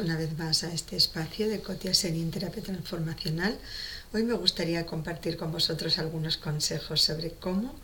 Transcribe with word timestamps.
una 0.00 0.16
vez 0.16 0.36
más 0.38 0.64
a 0.64 0.72
este 0.72 0.96
espacio 0.96 1.48
de 1.48 1.60
Cotia 1.60 1.92
Senin 1.92 2.30
Terapia 2.30 2.62
Transformacional. 2.62 3.56
Hoy 4.14 4.22
me 4.24 4.32
gustaría 4.32 4.86
compartir 4.86 5.36
con 5.36 5.52
vosotros 5.52 5.98
algunos 5.98 6.38
consejos 6.38 7.02
sobre 7.02 7.32
cómo 7.32 7.74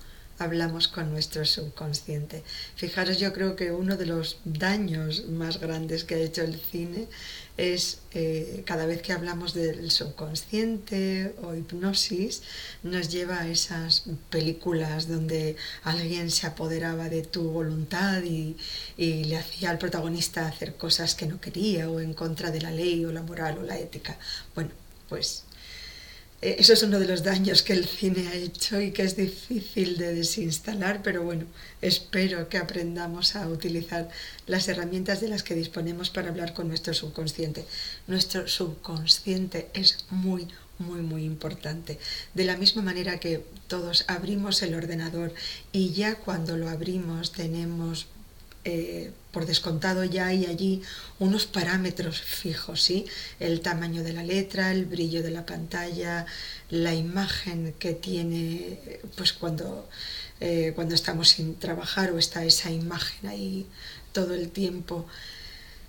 hablamos 0.40 0.88
con 0.88 1.10
nuestro 1.10 1.44
subconsciente. 1.44 2.42
Fijaros, 2.76 3.18
yo 3.18 3.32
creo 3.32 3.56
que 3.56 3.72
uno 3.72 3.96
de 3.96 4.06
los 4.06 4.38
daños 4.44 5.26
más 5.26 5.60
grandes 5.60 6.04
que 6.04 6.14
ha 6.14 6.18
hecho 6.18 6.42
el 6.42 6.58
cine 6.58 7.08
es 7.56 8.00
eh, 8.14 8.62
cada 8.64 8.86
vez 8.86 9.02
que 9.02 9.12
hablamos 9.12 9.52
del 9.52 9.90
subconsciente 9.90 11.34
o 11.42 11.54
hipnosis, 11.54 12.42
nos 12.82 13.10
lleva 13.10 13.40
a 13.40 13.48
esas 13.48 14.04
películas 14.30 15.08
donde 15.08 15.56
alguien 15.82 16.30
se 16.30 16.46
apoderaba 16.46 17.08
de 17.10 17.22
tu 17.22 17.50
voluntad 17.50 18.22
y, 18.22 18.56
y 18.96 19.24
le 19.24 19.36
hacía 19.36 19.70
al 19.70 19.78
protagonista 19.78 20.46
hacer 20.46 20.76
cosas 20.76 21.14
que 21.14 21.26
no 21.26 21.40
quería 21.40 21.90
o 21.90 22.00
en 22.00 22.14
contra 22.14 22.50
de 22.50 22.62
la 22.62 22.70
ley 22.70 23.04
o 23.04 23.12
la 23.12 23.22
moral 23.22 23.58
o 23.58 23.62
la 23.62 23.78
ética. 23.78 24.18
Bueno, 24.54 24.70
pues 25.08 25.44
eso 26.42 26.72
es 26.72 26.82
uno 26.82 26.98
de 26.98 27.06
los 27.06 27.22
daños 27.22 27.62
que 27.62 27.74
el 27.74 27.84
cine 27.86 28.28
ha 28.28 28.34
hecho 28.34 28.80
y 28.80 28.92
que 28.92 29.02
es 29.02 29.14
difícil 29.14 29.98
de 29.98 30.14
desinstalar, 30.14 31.02
pero 31.02 31.22
bueno, 31.22 31.44
espero 31.82 32.48
que 32.48 32.56
aprendamos 32.56 33.36
a 33.36 33.46
utilizar 33.46 34.08
las 34.46 34.66
herramientas 34.68 35.20
de 35.20 35.28
las 35.28 35.42
que 35.42 35.54
disponemos 35.54 36.08
para 36.08 36.30
hablar 36.30 36.54
con 36.54 36.68
nuestro 36.68 36.94
subconsciente. 36.94 37.66
Nuestro 38.06 38.48
subconsciente 38.48 39.68
es 39.74 40.06
muy, 40.08 40.48
muy, 40.78 41.02
muy 41.02 41.24
importante. 41.24 41.98
De 42.32 42.44
la 42.44 42.56
misma 42.56 42.80
manera 42.80 43.20
que 43.20 43.44
todos 43.68 44.04
abrimos 44.08 44.62
el 44.62 44.74
ordenador 44.74 45.34
y 45.72 45.90
ya 45.90 46.14
cuando 46.14 46.56
lo 46.56 46.70
abrimos 46.70 47.32
tenemos 47.32 48.06
eh, 48.64 49.12
por 49.32 49.46
descontado 49.46 50.04
ya 50.04 50.26
hay 50.26 50.46
allí 50.46 50.82
unos 51.18 51.46
parámetros 51.46 52.20
fijos, 52.20 52.82
¿sí? 52.82 53.06
El 53.38 53.60
tamaño 53.60 54.02
de 54.02 54.12
la 54.12 54.22
letra, 54.22 54.72
el 54.72 54.84
brillo 54.84 55.22
de 55.22 55.30
la 55.30 55.46
pantalla, 55.46 56.26
la 56.68 56.94
imagen 56.94 57.74
que 57.78 57.94
tiene, 57.94 58.78
pues 59.16 59.32
cuando, 59.32 59.88
eh, 60.40 60.72
cuando 60.74 60.94
estamos 60.94 61.30
sin 61.30 61.56
trabajar 61.56 62.10
o 62.12 62.18
está 62.18 62.44
esa 62.44 62.70
imagen 62.70 63.30
ahí 63.30 63.66
todo 64.12 64.34
el 64.34 64.50
tiempo. 64.50 65.06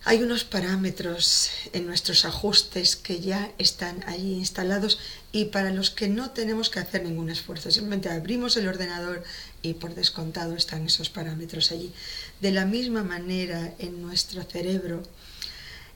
Hay 0.04 0.24
unos 0.24 0.44
parámetros 0.44 1.52
en 1.74 1.86
nuestros 1.86 2.26
ajustes 2.26 2.96
que 2.96 3.20
ya 3.20 3.52
están 3.60 4.04
allí 4.08 4.34
instalados 4.34 4.98
y 5.32 5.46
para 5.46 5.72
los 5.72 5.92
que 5.92 6.10
no 6.10 6.32
tenemos 6.32 6.72
que 6.72 6.80
hacer 6.80 7.04
ningún 7.04 7.30
esfuerzo. 7.30 7.70
Simplemente 7.70 8.10
abrimos 8.10 8.58
el 8.58 8.68
ordenador 8.68 9.24
y 9.62 9.76
por 9.76 9.94
descontado 9.94 10.56
están 10.56 10.88
esos 10.88 11.12
parámetros 11.12 11.72
allí. 11.72 11.94
De 12.40 12.52
la 12.52 12.66
misma 12.66 13.04
manera 13.04 13.76
en 13.78 14.02
nuestro 14.02 14.42
cerebro, 14.44 15.04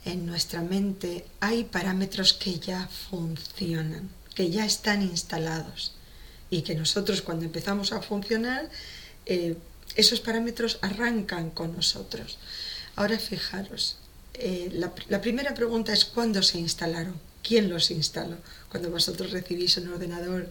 en 0.06 0.28
nuestra 0.28 0.62
mente, 0.62 1.26
hay 1.40 1.64
parámetros 1.64 2.34
que 2.34 2.60
ya 2.60 2.88
funcionan, 3.10 4.12
que 4.36 4.52
ya 4.52 4.68
están 4.68 5.02
instalados 5.02 5.96
y 6.52 6.62
que 6.62 6.76
nosotros 6.76 7.24
cuando 7.24 7.46
empezamos 7.46 7.92
a 7.92 8.04
funcionar, 8.04 8.70
eh, 9.26 9.58
esos 9.96 10.20
parámetros 10.20 10.78
arrancan 10.84 11.50
con 11.50 11.76
nosotros. 11.76 12.38
Ahora 12.96 13.20
fijaros, 13.20 13.98
eh, 14.34 14.70
la, 14.74 15.22
primera 15.22 15.54
pregunta 15.54 15.94
es 15.94 16.06
¿cuándo 16.06 16.42
se 16.42 16.60
instalaron? 16.60 17.20
¿Quién 17.44 17.70
los 17.70 17.92
instaló? 17.92 18.38
Cuando 18.70 18.90
vosotros 18.90 19.32
recibís 19.32 19.78
un 19.78 19.90
ordenador 19.90 20.50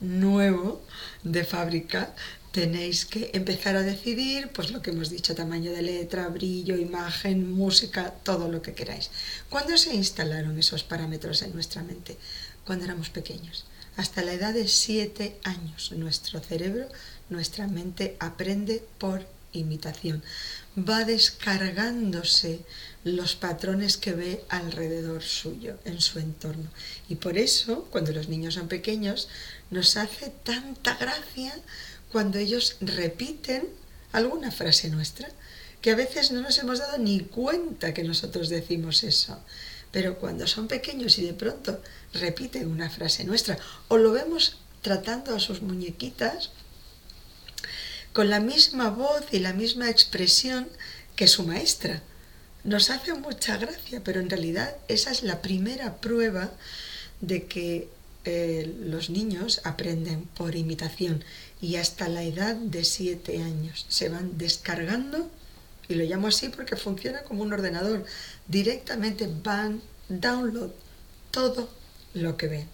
nuevo 0.00 0.82
de 1.22 1.44
fábrica, 1.44 2.14
tenéis 2.52 3.06
que 3.06 3.30
empezar 3.32 3.76
a 3.76 3.82
decidir, 3.82 4.48
pues 4.48 4.70
lo 4.70 4.82
que 4.82 4.90
hemos 4.90 5.10
dicho, 5.10 5.34
tamaño 5.34 5.72
de 5.72 5.82
letra, 5.82 6.28
brillo, 6.28 6.76
imagen, 6.76 7.52
música, 7.52 8.12
todo 8.22 8.48
lo 8.48 8.62
que 8.62 8.74
queráis. 8.74 9.10
¿Cuándo 9.48 9.76
se 9.78 9.94
instalaron 9.94 10.58
esos 10.58 10.84
parámetros 10.84 11.42
en 11.42 11.54
nuestra 11.54 11.82
mente? 11.82 12.16
Cuando 12.64 12.84
éramos 12.84 13.10
pequeños. 13.10 13.64
Hasta 13.96 14.22
la 14.22 14.32
edad 14.32 14.54
de 14.54 14.66
7 14.66 15.38
años 15.44 15.92
nuestro 15.92 16.40
cerebro, 16.40 16.88
nuestra 17.28 17.68
mente 17.68 18.16
aprende 18.18 18.84
por 18.98 19.26
imitación 19.58 20.22
va 20.76 21.04
descargándose 21.04 22.60
los 23.04 23.36
patrones 23.36 23.96
que 23.96 24.12
ve 24.12 24.44
alrededor 24.48 25.22
suyo, 25.22 25.78
en 25.84 26.00
su 26.00 26.18
entorno. 26.18 26.68
Y 27.08 27.16
por 27.16 27.38
eso, 27.38 27.86
cuando 27.90 28.12
los 28.12 28.28
niños 28.28 28.54
son 28.54 28.68
pequeños, 28.68 29.28
nos 29.70 29.96
hace 29.96 30.30
tanta 30.42 30.96
gracia 30.96 31.54
cuando 32.10 32.38
ellos 32.38 32.76
repiten 32.80 33.68
alguna 34.12 34.50
frase 34.50 34.88
nuestra, 34.88 35.28
que 35.80 35.90
a 35.90 35.96
veces 35.96 36.30
no 36.30 36.40
nos 36.40 36.58
hemos 36.58 36.78
dado 36.78 36.98
ni 36.98 37.20
cuenta 37.20 37.92
que 37.92 38.04
nosotros 38.04 38.48
decimos 38.48 39.04
eso. 39.04 39.38
Pero 39.90 40.18
cuando 40.18 40.46
son 40.46 40.66
pequeños 40.66 41.18
y 41.18 41.26
de 41.26 41.34
pronto 41.34 41.80
repiten 42.14 42.70
una 42.70 42.90
frase 42.90 43.24
nuestra, 43.24 43.58
o 43.88 43.98
lo 43.98 44.12
vemos 44.12 44.56
tratando 44.82 45.34
a 45.34 45.40
sus 45.40 45.62
muñequitas, 45.62 46.50
con 48.14 48.30
la 48.30 48.40
misma 48.40 48.90
voz 48.90 49.24
y 49.32 49.40
la 49.40 49.52
misma 49.52 49.90
expresión 49.90 50.68
que 51.16 51.26
su 51.26 51.42
maestra. 51.42 52.00
Nos 52.62 52.88
hace 52.88 53.12
mucha 53.12 53.58
gracia, 53.58 54.02
pero 54.02 54.20
en 54.20 54.30
realidad 54.30 54.74
esa 54.88 55.10
es 55.10 55.24
la 55.24 55.42
primera 55.42 55.96
prueba 55.96 56.50
de 57.20 57.44
que 57.44 57.88
eh, 58.24 58.72
los 58.80 59.10
niños 59.10 59.60
aprenden 59.64 60.22
por 60.36 60.54
imitación 60.54 61.24
y 61.60 61.76
hasta 61.76 62.08
la 62.08 62.22
edad 62.22 62.54
de 62.54 62.84
siete 62.84 63.42
años 63.42 63.84
se 63.88 64.08
van 64.08 64.38
descargando, 64.38 65.28
y 65.88 65.94
lo 65.96 66.04
llamo 66.04 66.28
así 66.28 66.48
porque 66.48 66.76
funciona 66.76 67.24
como 67.24 67.42
un 67.42 67.52
ordenador, 67.52 68.04
directamente 68.46 69.28
van 69.42 69.82
download 70.08 70.70
todo 71.32 71.68
lo 72.14 72.36
que 72.36 72.46
ven. 72.46 72.73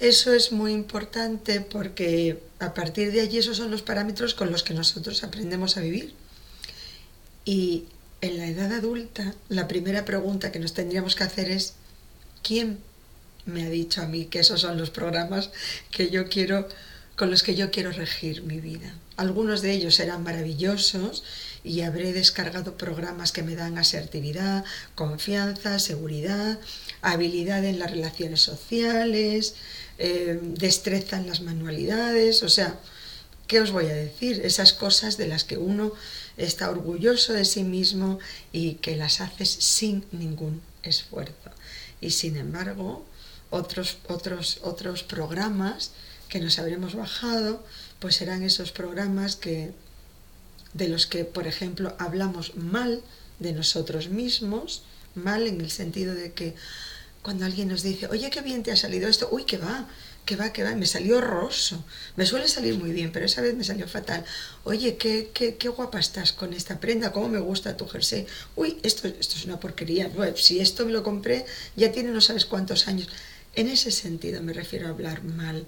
Eso 0.00 0.34
es 0.34 0.52
muy 0.52 0.72
importante 0.72 1.60
porque 1.60 2.42
a 2.58 2.74
partir 2.74 3.12
de 3.12 3.20
allí 3.20 3.38
esos 3.38 3.56
son 3.56 3.70
los 3.70 3.82
parámetros 3.82 4.34
con 4.34 4.50
los 4.50 4.62
que 4.62 4.74
nosotros 4.74 5.22
aprendemos 5.22 5.76
a 5.76 5.80
vivir. 5.80 6.14
Y 7.44 7.84
en 8.20 8.38
la 8.38 8.46
edad 8.46 8.72
adulta, 8.72 9.34
la 9.48 9.68
primera 9.68 10.04
pregunta 10.04 10.50
que 10.50 10.58
nos 10.58 10.74
tendríamos 10.74 11.14
que 11.14 11.24
hacer 11.24 11.50
es, 11.50 11.74
¿quién 12.42 12.78
me 13.46 13.64
ha 13.64 13.70
dicho 13.70 14.02
a 14.02 14.06
mí 14.06 14.26
que 14.26 14.40
esos 14.40 14.62
son 14.62 14.78
los 14.78 14.90
programas 14.90 15.50
que 15.90 16.10
yo 16.10 16.28
quiero 16.28 16.66
con 17.16 17.30
los 17.30 17.42
que 17.42 17.54
yo 17.54 17.70
quiero 17.70 17.92
regir 17.92 18.42
mi 18.42 18.60
vida. 18.60 18.92
Algunos 19.16 19.62
de 19.62 19.70
ellos 19.70 19.94
serán 19.94 20.24
maravillosos 20.24 21.22
y 21.62 21.82
habré 21.82 22.12
descargado 22.12 22.76
programas 22.76 23.30
que 23.30 23.44
me 23.44 23.54
dan 23.54 23.78
asertividad, 23.78 24.64
confianza, 24.96 25.78
seguridad, 25.78 26.58
habilidad 27.12 27.64
en 27.64 27.78
las 27.78 27.90
relaciones 27.90 28.40
sociales, 28.40 29.54
eh, 29.98 30.38
destreza 30.42 31.16
en 31.18 31.28
las 31.28 31.40
manualidades, 31.40 32.42
o 32.42 32.48
sea, 32.48 32.78
¿qué 33.46 33.60
os 33.60 33.70
voy 33.70 33.86
a 33.86 33.94
decir? 33.94 34.40
Esas 34.44 34.72
cosas 34.72 35.16
de 35.16 35.28
las 35.28 35.44
que 35.44 35.58
uno 35.58 35.92
está 36.36 36.70
orgulloso 36.70 37.32
de 37.32 37.44
sí 37.44 37.62
mismo 37.62 38.18
y 38.52 38.74
que 38.74 38.96
las 38.96 39.20
haces 39.20 39.50
sin 39.50 40.04
ningún 40.12 40.62
esfuerzo. 40.82 41.50
Y 42.00 42.10
sin 42.10 42.36
embargo, 42.36 43.04
otros, 43.50 43.98
otros, 44.08 44.58
otros 44.62 45.02
programas 45.02 45.92
que 46.28 46.40
nos 46.40 46.58
habremos 46.58 46.94
bajado, 46.94 47.62
pues 48.00 48.16
serán 48.16 48.42
esos 48.42 48.72
programas 48.72 49.36
que, 49.36 49.72
de 50.72 50.88
los 50.88 51.06
que, 51.06 51.24
por 51.24 51.46
ejemplo, 51.46 51.94
hablamos 51.98 52.56
mal 52.56 53.02
de 53.38 53.52
nosotros 53.52 54.08
mismos, 54.08 54.82
mal 55.14 55.46
en 55.46 55.60
el 55.60 55.70
sentido 55.70 56.14
de 56.14 56.32
que 56.32 56.54
cuando 57.22 57.46
alguien 57.46 57.68
nos 57.68 57.82
dice, 57.82 58.06
oye, 58.08 58.28
qué 58.30 58.42
bien 58.42 58.62
te 58.62 58.70
ha 58.70 58.76
salido 58.76 59.08
esto, 59.08 59.28
uy, 59.32 59.44
que 59.44 59.56
va, 59.56 59.88
que 60.24 60.36
va, 60.36 60.52
que 60.52 60.62
va, 60.62 60.74
me 60.74 60.86
salió 60.86 61.18
horroroso. 61.18 61.82
Me 62.16 62.26
suele 62.26 62.48
salir 62.48 62.76
muy 62.78 62.92
bien, 62.92 63.12
pero 63.12 63.26
esa 63.26 63.40
vez 63.40 63.54
me 63.54 63.64
salió 63.64 63.88
fatal. 63.88 64.24
Oye, 64.64 64.96
qué, 64.96 65.30
qué, 65.32 65.56
qué 65.56 65.68
guapa 65.68 65.98
estás 65.98 66.32
con 66.32 66.52
esta 66.52 66.80
prenda, 66.80 67.12
cómo 67.12 67.28
me 67.28 67.40
gusta 67.40 67.76
tu 67.76 67.86
jersey. 67.86 68.26
Uy, 68.56 68.78
esto, 68.82 69.08
esto 69.08 69.36
es 69.36 69.44
una 69.44 69.58
porquería. 69.58 70.10
si 70.36 70.60
esto 70.60 70.84
me 70.84 70.92
lo 70.92 71.02
compré, 71.02 71.46
ya 71.76 71.92
tiene 71.92 72.10
no 72.10 72.20
sabes 72.20 72.44
cuántos 72.44 72.88
años. 72.88 73.08
En 73.54 73.68
ese 73.68 73.90
sentido 73.90 74.42
me 74.42 74.52
refiero 74.52 74.86
a 74.86 74.90
hablar 74.90 75.22
mal. 75.24 75.66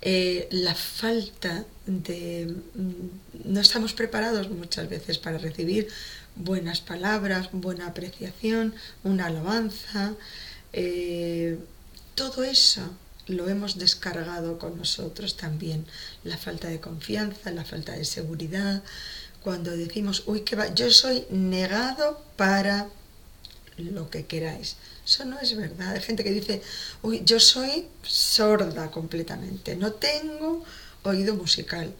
Eh, 0.00 0.48
la 0.50 0.74
falta 0.74 1.64
de... 1.86 2.54
Mm, 2.74 3.52
no 3.52 3.60
estamos 3.60 3.94
preparados 3.94 4.50
muchas 4.50 4.88
veces 4.88 5.18
para 5.18 5.38
recibir 5.38 5.88
buenas 6.36 6.80
palabras, 6.80 7.48
buena 7.52 7.86
apreciación, 7.86 8.74
una 9.02 9.26
alabanza. 9.26 10.14
Eh, 10.72 11.58
todo 12.14 12.44
eso 12.44 12.82
lo 13.26 13.48
hemos 13.48 13.78
descargado 13.78 14.58
con 14.58 14.76
nosotros 14.76 15.36
también. 15.36 15.86
La 16.24 16.36
falta 16.36 16.68
de 16.68 16.80
confianza, 16.80 17.50
la 17.50 17.64
falta 17.64 17.92
de 17.92 18.04
seguridad. 18.04 18.82
Cuando 19.42 19.70
decimos, 19.70 20.24
uy, 20.26 20.40
que 20.40 20.56
va, 20.56 20.72
yo 20.74 20.90
soy 20.90 21.26
negado 21.30 22.22
para 22.36 22.88
lo 23.76 24.10
que 24.10 24.26
queráis. 24.26 24.76
Eso 25.04 25.24
no 25.24 25.38
es 25.38 25.56
verdad. 25.56 25.92
Hay 25.92 26.00
gente 26.00 26.24
que 26.24 26.32
dice, 26.32 26.62
uy, 27.02 27.22
yo 27.24 27.38
soy 27.40 27.86
sorda 28.02 28.90
completamente, 28.90 29.76
no 29.76 29.92
tengo 29.92 30.64
oído 31.02 31.34
musical. 31.34 31.94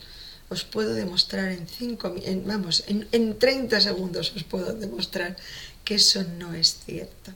Os 0.54 0.62
puedo 0.62 0.94
demostrar 0.94 1.48
en 1.50 1.66
cinco, 1.66 2.14
en, 2.30 2.46
vamos, 2.46 2.84
en, 2.86 2.98
en 3.10 3.24
30 3.38 3.80
segundos 3.88 4.32
os 4.38 4.44
puedo 4.52 4.70
demostrar 4.84 5.36
que 5.84 5.96
eso 5.96 6.22
no 6.38 6.54
es 6.54 6.68
cierto. 6.86 7.30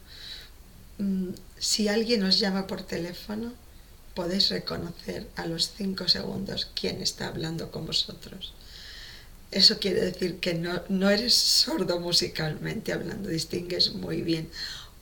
Mm, 0.98 1.34
si 1.58 1.88
alguien 1.88 2.22
os 2.22 2.38
llama 2.38 2.62
por 2.70 2.80
teléfono, 2.94 3.52
podéis 4.14 4.50
reconocer 4.50 5.26
a 5.34 5.46
los 5.46 5.62
cinco 5.76 6.06
segundos 6.06 6.70
quién 6.78 7.02
está 7.02 7.26
hablando 7.26 7.70
con 7.72 7.86
vosotros. 7.86 8.54
Eso 9.50 9.78
quiere 9.78 10.00
decir 10.00 10.38
que 10.38 10.54
no, 10.54 10.82
no 10.88 11.10
eres 11.10 11.34
sordo 11.34 11.98
musicalmente 12.00 12.92
hablando, 12.92 13.28
distingues 13.28 13.94
muy 13.94 14.22
bien. 14.22 14.50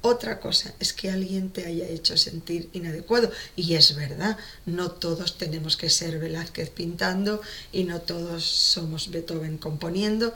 Otra 0.07 0.39
cosa 0.39 0.73
es 0.79 0.93
que 0.93 1.11
alguien 1.11 1.51
te 1.51 1.67
haya 1.67 1.89
hecho 1.89 2.17
sentir 2.17 2.69
inadecuado. 2.73 3.29
Y 3.57 3.75
es 3.75 3.97
verdad, 3.97 4.37
no 4.65 4.93
todos 4.93 5.37
tenemos 5.37 5.77
que 5.77 5.91
ser 5.91 6.21
Velázquez 6.21 6.71
pintando 6.71 7.43
y 7.73 7.83
no 7.83 8.01
todos 8.01 8.45
somos 8.45 9.11
Beethoven 9.11 9.59
componiendo, 9.59 10.33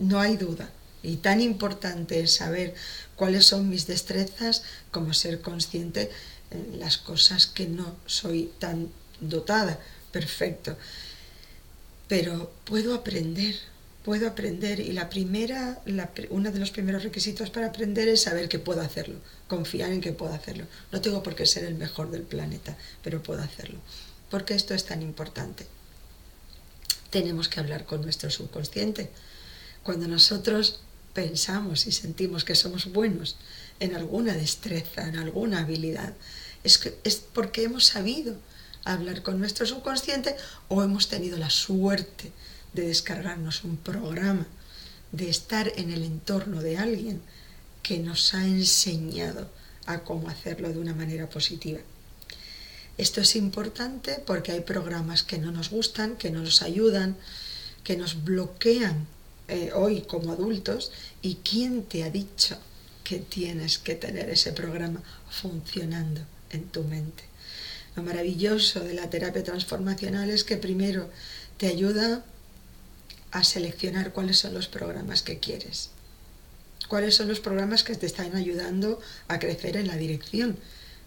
no 0.00 0.18
hay 0.18 0.36
duda. 0.36 0.68
Y 1.04 1.18
tan 1.18 1.40
importante 1.40 2.18
es 2.18 2.32
saber 2.32 2.74
cuáles 3.14 3.46
son 3.46 3.68
mis 3.68 3.86
destrezas 3.86 4.64
como 4.90 5.14
ser 5.14 5.40
consciente 5.40 6.10
en 6.50 6.80
las 6.80 6.98
cosas 6.98 7.46
que 7.46 7.68
no 7.68 7.94
soy 8.06 8.50
tan 8.58 8.90
dotada. 9.20 9.78
Perfecto. 10.10 10.76
Pero 12.08 12.50
puedo 12.64 12.92
aprender, 12.92 13.54
puedo 14.04 14.28
aprender 14.28 14.80
y 14.80 14.92
la 14.92 15.08
primera, 15.08 15.80
uno 16.28 16.52
de 16.52 16.58
los 16.58 16.70
primeros 16.70 17.02
requisitos 17.02 17.48
para 17.48 17.68
aprender 17.68 18.06
es 18.06 18.22
saber 18.22 18.50
que 18.50 18.58
puedo 18.58 18.82
hacerlo, 18.82 19.16
confiar 19.48 19.92
en 19.92 20.02
que 20.02 20.12
puedo 20.12 20.34
hacerlo. 20.34 20.66
No 20.92 21.00
tengo 21.00 21.22
por 21.22 21.34
qué 21.34 21.46
ser 21.46 21.64
el 21.64 21.74
mejor 21.74 22.10
del 22.10 22.22
planeta, 22.22 22.76
pero 23.02 23.22
puedo 23.22 23.42
hacerlo. 23.42 23.80
Porque 24.30 24.54
esto 24.54 24.74
es 24.74 24.84
tan 24.84 25.00
importante. 25.00 25.66
Tenemos 27.08 27.48
que 27.48 27.60
hablar 27.60 27.86
con 27.86 28.02
nuestro 28.02 28.30
subconsciente. 28.30 29.10
Cuando 29.82 30.06
nosotros 30.06 30.80
pensamos 31.14 31.86
y 31.86 31.92
sentimos 31.92 32.44
que 32.44 32.56
somos 32.56 32.92
buenos 32.92 33.36
en 33.80 33.94
alguna 33.94 34.34
destreza, 34.34 35.08
en 35.08 35.16
alguna 35.16 35.60
habilidad, 35.60 36.12
es, 36.62 36.76
que, 36.76 36.98
es 37.04 37.16
porque 37.16 37.64
hemos 37.64 37.86
sabido 37.86 38.36
hablar 38.84 39.22
con 39.22 39.38
nuestro 39.38 39.64
subconsciente 39.64 40.36
o 40.68 40.82
hemos 40.82 41.08
tenido 41.08 41.38
la 41.38 41.48
suerte 41.48 42.32
de 42.74 42.86
descargarnos 42.86 43.64
un 43.64 43.76
programa, 43.76 44.46
de 45.12 45.30
estar 45.30 45.72
en 45.76 45.90
el 45.90 46.02
entorno 46.04 46.60
de 46.60 46.76
alguien 46.76 47.20
que 47.82 47.98
nos 47.98 48.34
ha 48.34 48.44
enseñado 48.44 49.48
a 49.86 50.00
cómo 50.00 50.28
hacerlo 50.28 50.70
de 50.70 50.78
una 50.78 50.94
manera 50.94 51.28
positiva. 51.28 51.80
Esto 52.96 53.20
es 53.20 53.36
importante 53.36 54.22
porque 54.24 54.52
hay 54.52 54.60
programas 54.60 55.22
que 55.22 55.38
no 55.38 55.50
nos 55.50 55.70
gustan, 55.70 56.16
que 56.16 56.30
no 56.30 56.40
nos 56.40 56.62
ayudan, 56.62 57.16
que 57.82 57.96
nos 57.96 58.24
bloquean 58.24 59.06
eh, 59.48 59.72
hoy 59.74 60.02
como 60.02 60.32
adultos 60.32 60.92
y 61.20 61.36
quién 61.36 61.84
te 61.84 62.04
ha 62.04 62.10
dicho 62.10 62.56
que 63.02 63.18
tienes 63.18 63.78
que 63.78 63.94
tener 63.94 64.30
ese 64.30 64.52
programa 64.52 65.02
funcionando 65.28 66.22
en 66.50 66.64
tu 66.68 66.84
mente. 66.84 67.24
Lo 67.96 68.02
maravilloso 68.02 68.80
de 68.80 68.94
la 68.94 69.10
terapia 69.10 69.44
transformacional 69.44 70.30
es 70.30 70.44
que 70.44 70.56
primero 70.56 71.10
te 71.58 71.66
ayuda 71.66 72.24
a 73.34 73.42
seleccionar 73.42 74.12
cuáles 74.12 74.38
son 74.38 74.54
los 74.54 74.68
programas 74.68 75.22
que 75.22 75.40
quieres, 75.40 75.90
cuáles 76.88 77.16
son 77.16 77.26
los 77.26 77.40
programas 77.40 77.82
que 77.82 77.96
te 77.96 78.06
están 78.06 78.36
ayudando 78.36 79.00
a 79.26 79.40
crecer 79.40 79.76
en 79.76 79.88
la 79.88 79.96
dirección 79.96 80.56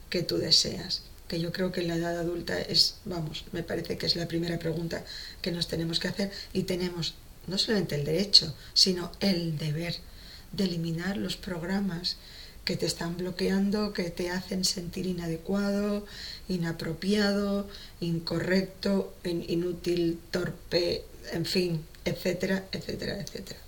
que 0.09 0.23
tú 0.23 0.37
deseas. 0.37 1.03
Que 1.29 1.39
yo 1.39 1.53
creo 1.53 1.71
que 1.71 1.81
en 1.81 1.87
la 1.87 1.95
edad 1.95 2.19
adulta 2.19 2.59
es, 2.59 2.95
vamos, 3.05 3.45
me 3.53 3.63
parece 3.63 3.97
que 3.97 4.05
es 4.05 4.17
la 4.17 4.27
primera 4.27 4.59
pregunta 4.59 5.05
que 5.41 5.53
nos 5.53 5.69
tenemos 5.69 5.99
que 5.99 6.09
hacer. 6.09 6.31
Y 6.51 6.63
tenemos 6.63 7.15
no 7.47 7.57
solamente 7.57 7.95
el 7.95 8.03
derecho, 8.03 8.53
sino 8.73 9.09
el 9.21 9.57
deber 9.57 9.95
de 10.51 10.65
eliminar 10.65 11.15
los 11.15 11.37
programas 11.37 12.17
que 12.65 12.75
te 12.75 12.85
están 12.85 13.15
bloqueando, 13.15 13.93
que 13.93 14.09
te 14.09 14.29
hacen 14.31 14.65
sentir 14.65 15.05
inadecuado, 15.05 16.05
inapropiado, 16.49 17.69
incorrecto, 18.01 19.15
inútil, 19.23 20.19
torpe, 20.31 21.05
en 21.31 21.45
fin, 21.45 21.83
etcétera, 22.05 22.65
etcétera, 22.71 23.19
etcétera. 23.19 23.59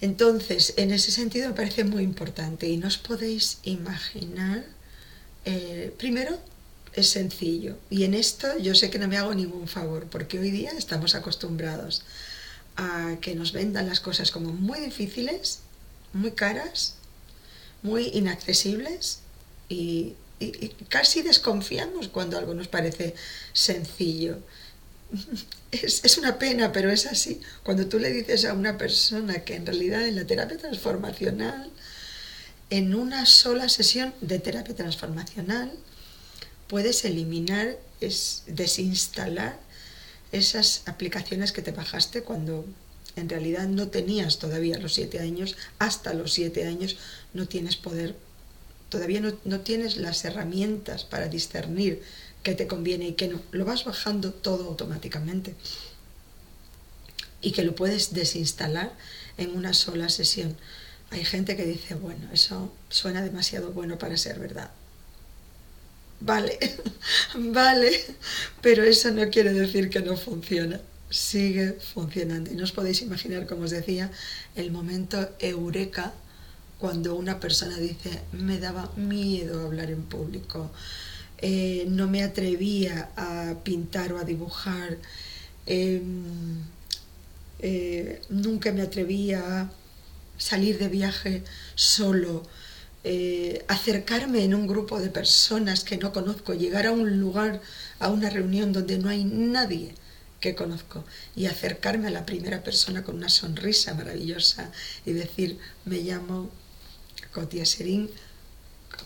Entonces, 0.00 0.74
en 0.76 0.90
ese 0.90 1.10
sentido 1.10 1.48
me 1.48 1.54
parece 1.54 1.84
muy 1.84 2.02
importante 2.02 2.68
y 2.68 2.76
no 2.76 2.88
os 2.88 2.98
podéis 2.98 3.58
imaginar, 3.64 4.64
eh, 5.44 5.94
primero, 5.96 6.38
es 6.92 7.10
sencillo 7.10 7.76
y 7.90 8.04
en 8.04 8.14
esto 8.14 8.58
yo 8.58 8.74
sé 8.74 8.90
que 8.90 8.98
no 8.98 9.06
me 9.06 9.18
hago 9.18 9.34
ningún 9.34 9.68
favor 9.68 10.06
porque 10.06 10.38
hoy 10.38 10.50
día 10.50 10.72
estamos 10.72 11.14
acostumbrados 11.14 12.02
a 12.76 13.16
que 13.20 13.34
nos 13.34 13.52
vendan 13.52 13.86
las 13.86 14.00
cosas 14.00 14.30
como 14.30 14.52
muy 14.52 14.80
difíciles, 14.80 15.60
muy 16.12 16.32
caras, 16.32 16.96
muy 17.82 18.08
inaccesibles 18.08 19.20
y, 19.68 20.14
casi 20.90 21.22
desconfiamos 21.22 22.08
cuando 22.08 22.36
algo 22.36 22.52
nos 22.52 22.68
parece 22.68 23.14
sencillo. 23.54 24.38
Es, 25.70 26.04
es, 26.04 26.18
una 26.18 26.38
pena, 26.38 26.72
pero 26.72 26.90
es 26.90 27.06
así. 27.06 27.40
Cuando 27.62 27.86
tú 27.86 27.98
le 27.98 28.10
dices 28.10 28.44
a 28.44 28.54
una 28.54 28.78
persona 28.78 29.44
que 29.44 29.54
en 29.54 29.66
realidad 29.66 30.06
en 30.06 30.16
la 30.16 30.26
terapia 30.26 30.56
transformacional, 30.56 31.70
en 32.70 32.94
una 32.94 33.26
sola 33.26 33.68
sesión 33.68 34.14
de 34.20 34.38
terapia 34.38 34.74
transformacional, 34.74 35.72
puedes 36.68 37.04
eliminar, 37.04 37.78
es 38.00 38.42
desinstalar 38.46 39.58
esas 40.32 40.82
aplicaciones 40.86 41.52
que 41.52 41.62
te 41.62 41.72
bajaste 41.72 42.22
cuando 42.22 42.64
en 43.14 43.28
realidad 43.28 43.66
no 43.66 43.88
tenías 43.88 44.38
todavía 44.38 44.78
los 44.78 44.94
siete 44.94 45.20
años, 45.20 45.56
hasta 45.78 46.12
los 46.12 46.32
siete 46.32 46.66
años 46.66 46.96
no 47.32 47.46
tienes 47.46 47.76
poder, 47.76 48.14
todavía 48.90 49.20
no, 49.20 49.60
tienes 49.60 49.96
las 49.96 50.24
herramientas 50.24 51.04
para 51.04 51.28
discernir 51.28 52.02
qué 52.46 52.54
te 52.54 52.68
conviene 52.68 53.08
y 53.08 53.14
qué 53.14 53.26
no. 53.26 53.42
Lo 53.50 53.64
vas 53.64 53.84
bajando 53.84 54.32
todo 54.32 54.68
automáticamente 54.68 55.56
y 57.42 57.50
que 57.50 57.64
lo 57.64 57.74
puedes 57.74 58.14
desinstalar 58.14 58.92
en 59.36 59.50
una 59.56 59.74
sola 59.74 60.08
sesión. 60.08 60.56
Hay 61.10 61.24
gente 61.24 61.56
que 61.56 61.66
dice, 61.66 61.96
bueno, 61.96 62.28
eso 62.32 62.72
suena 62.88 63.20
demasiado 63.22 63.72
bueno 63.72 63.98
para 63.98 64.16
ser 64.16 64.38
verdad. 64.38 64.70
Vale, 66.20 66.56
vale, 67.34 67.90
pero 68.60 68.84
eso 68.84 69.10
no 69.10 69.28
quiere 69.28 69.52
decir 69.52 69.90
que 69.90 69.98
no 69.98 70.16
funciona. 70.16 70.80
Sigue 71.10 71.72
funcionando. 71.72 72.52
Y 72.52 72.54
no 72.54 72.62
os 72.62 72.70
podéis 72.70 73.02
imaginar, 73.02 73.48
como 73.48 73.62
os 73.62 73.72
decía, 73.72 74.12
el 74.54 74.70
momento 74.70 75.34
eureka 75.40 76.14
cuando 76.78 77.16
una 77.16 77.40
persona 77.40 77.76
dice, 77.76 78.20
me 78.30 78.60
daba 78.60 78.92
miedo 78.94 79.66
hablar 79.66 79.90
en 79.90 80.02
público, 80.04 80.70
eh, 81.38 81.84
no 81.88 82.08
me 82.08 82.22
atrevía 82.22 83.10
a 83.16 83.54
pintar 83.62 84.12
o 84.12 84.18
a 84.18 84.24
dibujar, 84.24 84.96
em, 85.66 86.62
eh, 87.58 88.20
nunca 88.30 88.72
me 88.72 88.82
atrevía 88.82 89.60
a 89.62 89.70
salir 90.38 90.78
de 90.78 90.88
viaje 90.88 91.42
solo, 91.74 92.42
eh, 93.04 93.64
acercarme 93.68 94.44
en 94.44 94.54
un 94.54 94.66
grupo 94.66 94.98
de 95.00 95.10
personas 95.10 95.84
que 95.84 95.96
no 95.96 96.12
conozco, 96.12 96.54
llegar 96.54 96.86
a 96.86 96.92
un 96.92 97.20
lugar, 97.20 97.60
a 97.98 98.08
una 98.08 98.30
reunión 98.30 98.72
donde 98.72 98.98
no 98.98 99.08
hay 99.08 99.24
nadie 99.24 99.94
que 100.40 100.54
conozco 100.54 101.04
y 101.34 101.46
acercarme 101.46 102.08
a 102.08 102.10
la 102.10 102.26
primera 102.26 102.62
persona 102.62 103.02
con 103.02 103.16
una 103.16 103.28
sonrisa 103.28 103.94
maravillosa 103.94 104.70
y 105.04 105.12
decir, 105.12 105.58
me 105.84 105.98
llamo 106.00 106.50
Cotia 107.32 107.64
Serín, 107.64 108.10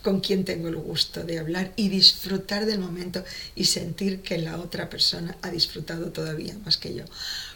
con 0.03 0.21
quien 0.21 0.45
tengo 0.45 0.69
el 0.69 0.77
gusto 0.77 1.25
de 1.25 1.39
hablar 1.39 1.73
y 1.77 1.89
disfrutar 1.89 2.67
del 2.67 2.79
momento 2.79 3.25
y 3.55 3.65
sentir 3.65 4.21
que 4.23 4.39
la 4.39 4.59
otra 4.59 4.89
persona 4.89 5.37
ha 5.43 5.51
disfrutado 5.51 6.11
todavía 6.11 6.57
más 6.65 6.77
que 6.77 6.95
yo. 6.95 7.05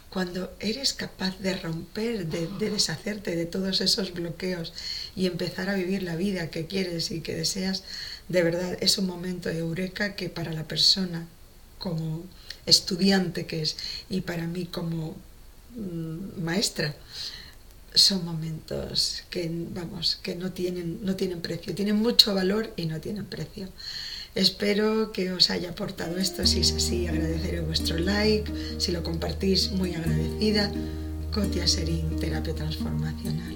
Cuando 0.09 0.55
eres 0.59 0.93
capaz 0.93 1.37
de 1.39 1.57
romper, 1.57 2.27
de, 2.27 2.47
deshacerte 2.59 3.35
de 3.35 3.45
todos 3.45 3.81
esos 3.81 4.13
bloqueos 4.13 4.73
y 5.15 5.25
empezar 5.25 5.69
a 5.69 5.75
vivir 5.75 6.03
la 6.03 6.15
vida 6.15 6.49
que 6.49 6.67
quieres 6.67 7.11
y 7.11 7.21
que 7.21 7.35
deseas, 7.35 7.83
de 8.29 8.43
verdad 8.43 8.77
es 8.79 8.97
un 8.97 9.07
momento 9.07 9.49
de 9.49 9.59
eureka 9.59 10.15
que 10.15 10.29
para 10.29 10.53
la 10.53 10.67
persona 10.67 11.27
como 11.79 12.23
estudiante 12.65 13.45
que 13.45 13.61
es 13.61 13.77
y 14.09 14.21
para 14.21 14.47
mí 14.47 14.65
como 14.65 15.15
mm, 15.75 16.41
maestra 16.41 16.95
son 17.95 18.23
momentos 18.25 19.23
que 19.29 19.49
vamos 19.73 20.19
que 20.21 20.35
no 20.35 20.51
tienen 20.51 20.99
no 21.03 21.15
tienen 21.15 21.41
precio 21.41 21.73
tienen 21.73 21.95
mucho 21.95 22.33
valor 22.35 22.73
y 22.75 22.85
no 22.85 22.99
tienen 22.99 23.25
precio 23.25 23.69
Espero 24.35 25.13
que 25.13 25.31
os 25.31 25.49
haya 25.49 25.69
aportado 25.69 26.17
esto. 26.17 26.45
Si 26.45 26.59
es 26.59 26.73
así, 26.73 27.07
agradeceré 27.07 27.61
vuestro 27.61 27.97
like. 27.97 28.51
Si 28.79 28.91
lo 28.91 29.01
compartís, 29.01 29.71
muy 29.71 29.95
agradecida. 29.95 30.69
Cotia 31.33 31.65
Serín, 31.65 32.19
Terapia 32.19 32.53
Transformacional. 32.53 33.55